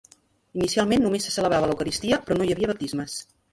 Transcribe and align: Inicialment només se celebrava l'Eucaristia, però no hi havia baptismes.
Inicialment 0.59 1.03
només 1.07 1.27
se 1.29 1.35
celebrava 1.35 1.69
l'Eucaristia, 1.73 2.21
però 2.27 2.41
no 2.41 2.51
hi 2.51 2.57
havia 2.57 2.73
baptismes. 2.75 3.23